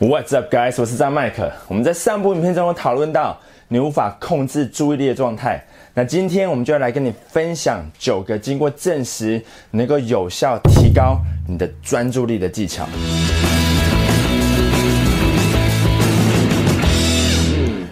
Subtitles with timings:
[0.00, 0.80] What's up, guys？
[0.80, 1.50] 我是张麦克。
[1.66, 5.60] 我们在上部影片中讨论到你无法控制注意力的状态。
[5.92, 9.42] 那今天我们就要来跟你分享九个经过证实
[9.72, 12.86] 能够有效提高你的专注力的技巧。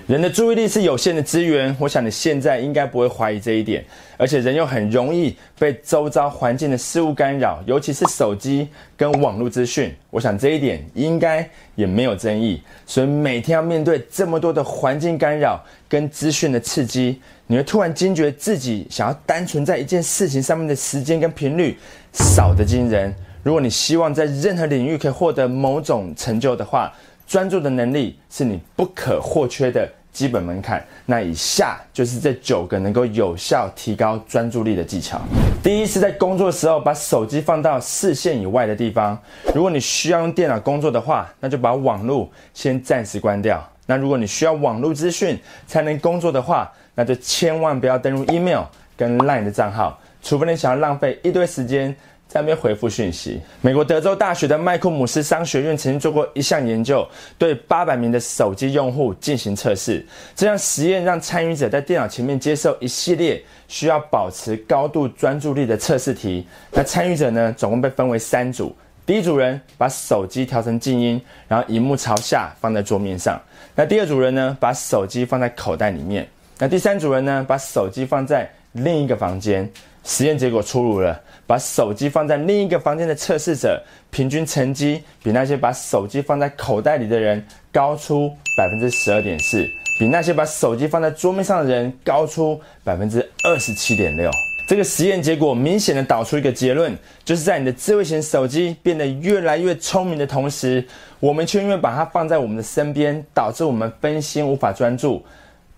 [0.07, 3.84] 人的注意力是有限的资源，我想你现在应该不会怀疑这一点。
[4.16, 9.92] 而且人又很容易被周遭环境的事物干扰，尤其是手机跟网络资讯。
[10.11, 12.62] 我想这一点应该也没有争议。
[12.87, 21.77] 所以每天要面对这么多的环境干扰跟资讯的刺激，你会突然惊觉自己想要单纯在一件事情上面的时间跟频率
[22.12, 23.12] 少得惊人。
[23.42, 26.92] 如果你希望在任何领域可以获得某种成就的话，
[27.26, 30.84] 专注的能力是你不可或缺的基本门槛。
[31.04, 35.20] 那以下就是这九个能够有效提高专注力的技巧。
[35.62, 39.18] 第一是在工作的时候把手机放到视线以外的地方。
[39.54, 43.62] 如果你需要用电脑工作的话，那就把网络先暂时关掉。
[43.86, 48.62] 那如果你需要网络资讯才能工作的话，那就千万不要登录 email
[48.96, 51.94] 跟 line 的账号，除非你想要浪费一堆时间。
[52.28, 53.41] 在那边回复讯息。
[53.60, 57.06] 美国德州大学的麦克姆斯商学院曾经做过一项研究，
[57.38, 60.05] 对八百名的手机用户进行测试。
[60.34, 66.46] 这项实验让参与者在电脑前面接受一系列需要保持高度专注力的测试题。
[66.72, 68.74] 那参与者呢，总共被分为三组。
[69.06, 73.40] 第一组人把手机调成静音，然后荧幕朝下放在桌面上。
[73.74, 76.28] 那第二组人呢，把手机放在口袋里面。
[76.58, 79.70] 那第三组人呢，把手机放在另一个房间。
[80.08, 83.80] 实验结果出炉了，把手机放在另一个房间的测试者，
[84.11, 89.64] 平均成绩比那些把手机放在口袋里的人高出百分之十二点四，
[89.98, 94.30] 比那些把手机放在桌面上的人高出百分之二十七点六。
[94.69, 96.92] 这个实验结果明显的导出一个结论，
[97.24, 100.84] 就是在你的智慧型手机变得越来越聪明的同时，
[101.20, 105.24] 我们却因为把它放在我们的身边，导致我们分心无法专注。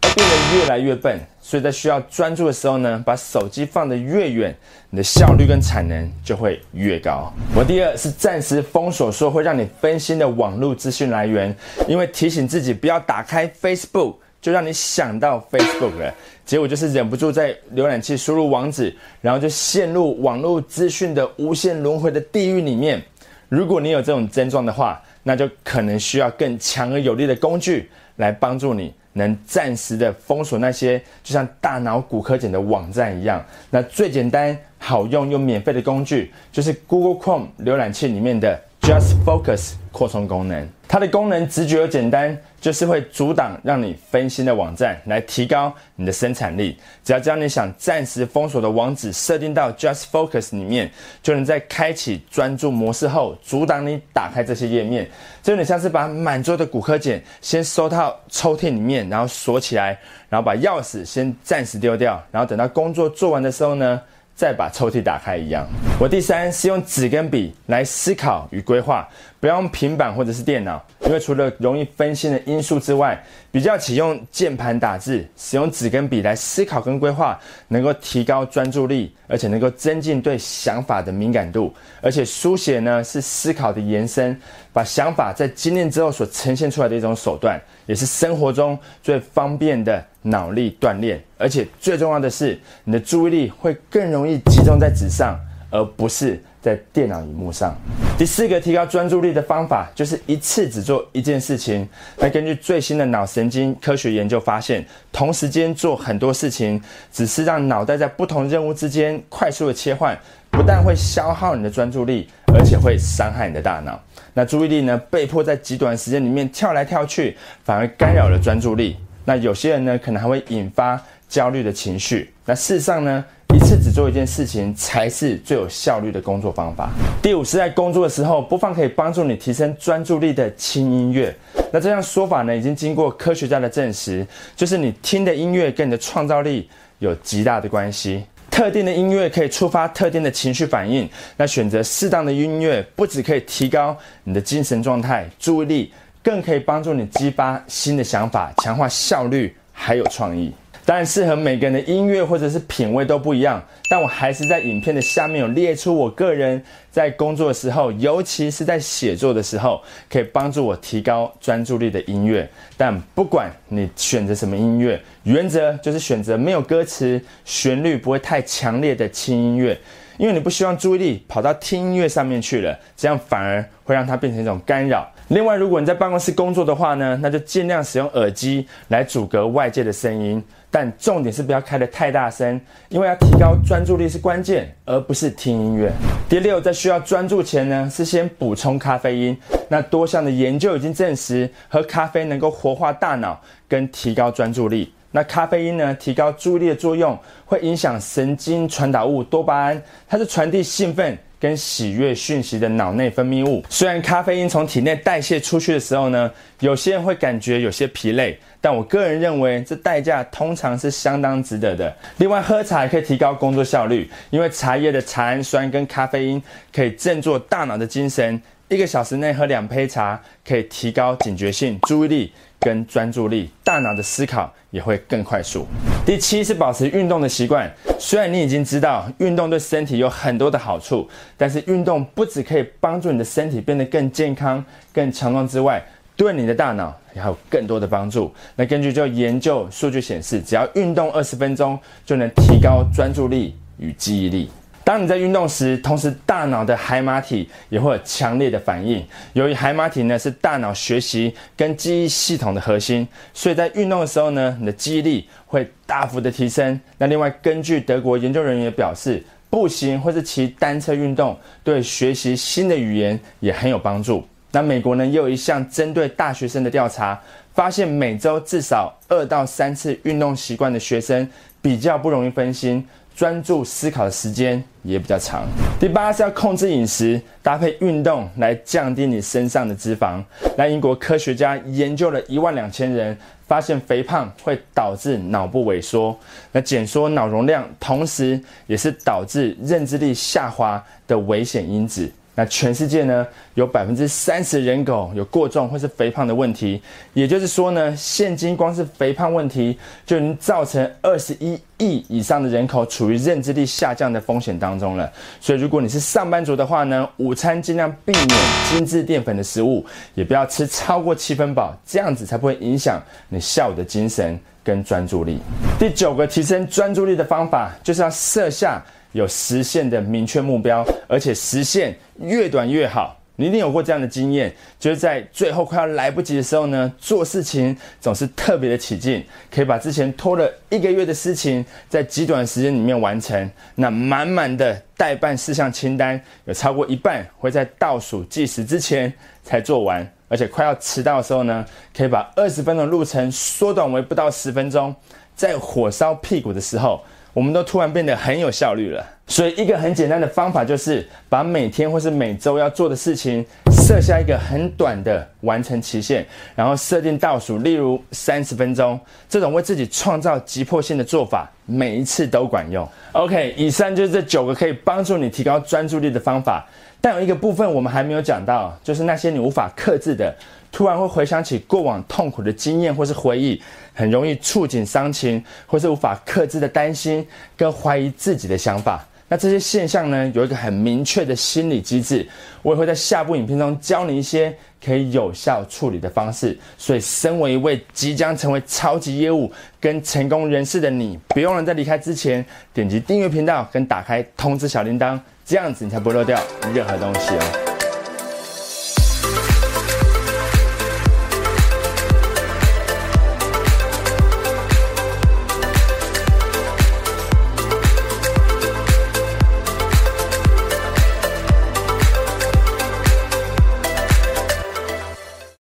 [0.00, 4.54] 变得越来越笨，所以在需要专注的时候呢，把手机放得越远，
[4.90, 7.32] 你的效率跟产能就会越高。
[7.54, 11.54] 我第二是暂时封锁说会让你分心的网络资讯来源，
[11.86, 16.14] 因为提醒自己不要打开 Facebook，就让你想到 Facebook 了，
[16.46, 23.02] 结果就是忍不住在浏览器输入网址，然后就陷入网络资讯的无限轮回的地狱里面。
[23.48, 28.94] 如果你有这种症状的话，那就可能需要更强而有力的工具来帮助你。
[29.18, 40.66] 能暂时的封锁那些就像大脑骨科检的网站一样，那最简单、好用又免费的工具就是 Google Chrome 浏览器里面的 Just Focus 扩充功能。
[40.88, 46.76] 它的功能直觉又简单，就是会阻挡让你分心的网站，来提高你的生产力。
[47.04, 50.90] 只要将你想暂时封锁的网址设定到 Just Focus 里面，
[51.22, 55.08] 就能在开启专注模式后，阻挡你打开这些页面。
[55.42, 59.98] 这有点像是把满桌的骨科碱先收到抽屉里面，然后锁起来，
[60.28, 64.00] 然后把钥匙先暂时丢掉，然后等到工作做完的时候呢？
[64.38, 65.66] 再把抽屉打开一样。
[65.98, 69.04] 我第三是用纸跟笔来思考与规划，
[69.40, 73.18] 不要用平板或者是电脑，因为除了容易分心的因素之外，
[73.50, 81.74] 比较起用键盘打字，使用纸跟笔来思考跟规划，能够提高专注力，而且能够增进对想法的敏感度。
[82.02, 84.38] 而且书写呢是思考的延伸，
[84.70, 90.04] 把想法在精炼之后所呈现出来的一种手段，也是生活中最方便的。
[90.20, 95.38] 脑力锻炼，而且最重要的是，你的注意力会更容易集中在纸上，
[95.70, 97.74] 而不是在电脑荧幕上。
[98.18, 101.88] 第四个提高专注力的方法，就是一次只做一件事情。
[102.16, 110.18] 那根据最新的脑神经科学研究发现，同时间做很多事情，只是让脑袋在不同任务之间快速的切换，
[110.50, 114.02] 不但会消耗你的专注力，而且会伤害你的大脑。
[114.34, 118.96] 那注意力呢，被迫在极短时间里面跳来跳去，反而干扰了专注力。
[119.26, 122.32] 那有些人呢，可能还会引发焦虑的情绪。
[122.44, 123.24] 那事实上呢，
[123.54, 126.90] 一次只做一件事情才是最有效率的工作方法。
[127.22, 131.34] 第五是在工作的时候播放可以帮助你提升专注力的轻音乐。
[131.72, 134.26] 那这样说法呢，已经经过科学家的证实，
[134.56, 136.68] 就是你听的音乐跟你的创造力
[136.98, 138.24] 有极大的关系。
[138.50, 141.08] 特定的音乐可以触发特定的情绪反应。
[141.36, 145.92] 那选择适当的音乐，不只可以提高你的精神状态、注意力。
[146.20, 150.52] 更可以帮助你激发新的想法，强化效率，还有创意。
[150.88, 153.62] 当然，适合每个人的音乐或者是品味都不一样。
[153.90, 162.48] 但我还是在影片的下面有列出我个人在工作的时候，尤其是在写作的时候，可以帮助我提高专注力的音乐。
[162.78, 169.78] 但不管你选择什么音乐，原则就是选择没有歌词、旋律不会太强烈的轻音乐。
[170.16, 175.06] 因为你不希望注意力跑到听音乐上面去了，这样反而会让它变成一种干扰。
[175.28, 180.42] 另外，如果你在办公室工作的话呢，那就尽量使用耳机来阻隔外界的声音。
[180.70, 182.58] 但重点是不要开得太大声，
[182.88, 185.92] 因为要提高专注力是关键，而不是听音乐。
[186.30, 189.36] 第六，在需要专注前呢，是先补充咖啡因。
[189.68, 193.38] 那多项的研究已经证实，喝咖啡能够活化大脑
[193.68, 194.92] 跟提高专注力。
[195.10, 203.64] 那咖啡因呢，提高注意力的作用会影响神经传导物多巴胺，它是传递兴奋跟喜悦讯息的脑内分泌物。
[203.68, 206.30] 虽然咖啡因从体内代谢出去的时候呢，
[206.60, 211.94] 有些人会感觉有些疲累，但我个人认为这代价通常是相当值得的。
[212.16, 216.42] 另外，喝茶也可以提高工作效率，因为茶叶的茶氨酸跟咖啡因
[216.74, 218.40] 可以振作大脑的精神。
[218.68, 222.30] 一个小时内喝两杯茶，可以提高警觉性、注意力
[222.60, 225.66] 跟专注力，大脑的思考也会更快速。
[226.04, 227.70] 第七是保持运动的习惯。
[227.98, 234.62] 虽然你已经知道运动对身体有很多的好处，但是运动不只可以帮助你的身体变得更健康、
[234.92, 235.82] 更强壮之外，
[236.14, 238.30] 对你的大脑也还有更多的帮助。
[238.54, 244.50] 那根据这个研究数据显示，只要运动二十分钟，就能提高专注力与记忆力。
[244.88, 249.04] 当你在运动时，同时大脑的海马体也会有强烈的反应。
[249.34, 256.80] 由于海马体呢是大脑学习跟记忆系统的核心，所以在运动的时候呢，你的记忆力会大幅的提升。
[256.96, 264.26] 那另外，根据德国研究人员表示，步行或是骑单车运动对学习新的语言也很有帮助。
[264.52, 267.20] 那美国呢又有一项针对大学生的调查，
[267.52, 271.28] 发现每周至少二到三次运动习惯的学生
[271.60, 272.82] 比较不容易分心。
[273.18, 275.44] 专注思考的时间也比较长。
[275.80, 280.22] 第八是要控制饮食，搭配运动来降低你身上的脂肪。
[280.56, 286.16] 那英国科学家研究了一万两千人，发现肥胖会导致脑部萎缩，
[286.52, 292.08] 那减缩脑容量，同时也是导致认知力下滑的危险因子。
[292.38, 296.80] 那全世界呢，有百分之三十人口有过重或是肥胖的问题，
[297.12, 299.76] 也就是说呢，现今光是肥胖问题
[300.06, 305.12] 就能造成二十一亿以上的人口处于认知力下降的风险当中了。
[305.40, 308.28] 所以，如果你是上班族的话呢，午餐尽量避免
[308.70, 315.40] 精致淀粉的食物，也不要吃超过七分饱，这样子才不会影响你下午的精神跟专注力。
[315.76, 318.80] 第九个提升专注力的方法，就是要设下。
[319.12, 323.14] 有实现的明确目标，而且实现越短越好。
[323.40, 333.48] 你一定有过这样的经验，就是在最后快要来不及的时候呢，做事情总是特别的起劲，可以把之前拖了一个月的事情，在极短的时间里面完成。
[333.76, 339.12] 那满满的待办事项清单，有超过一半会在倒数计时之前
[339.44, 341.64] 才做完，而且快要迟到的时候呢，
[341.96, 344.92] 可以把二十分钟路程缩短为不到十分钟，
[345.36, 347.00] 在火烧屁股的时候。
[347.38, 358.98] 我们都突然变得很有效率了，所以一个很简单的方法就是把每天或是每周要做的事情设下一个很短的完成期限，然后设定倒数，例如三十分钟。
[359.28, 362.88] 这种为自己创造急迫性的做法，每一次都管用。
[363.12, 366.66] OK，以上就是这九个可以帮助你提高专注力的方法。
[367.00, 370.34] 但有一个部分我们还没有讲到，就是那些你无法克制的。
[370.70, 373.60] 突然会回想起过往痛苦的经验或是回忆，
[373.94, 379.06] 很容易触景伤情，或是无法克制的担心跟怀疑自己的想法。
[379.30, 382.26] 那这些现象呢，有一个很明确的心理机制，
[382.62, 386.58] 我也会在下部影片中教你一些可以有效处理的方式。
[386.78, 396.40] 所以，身为一位即将成为超级业务跟成功人士的你，不用了在离开之前点击订阅频道跟打开通知小铃铛，这样子你才不会漏掉
[396.74, 397.67] 任何东西哦。